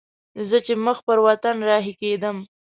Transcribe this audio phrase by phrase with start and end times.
[0.49, 2.37] زه چې مخ پر وطن رهي کېدم.